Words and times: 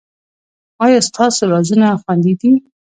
ایا 0.83 0.99
ستاسو 1.07 1.41
رازونه 1.53 1.87
خوندي 2.01 2.33
دي؟ 2.39 2.51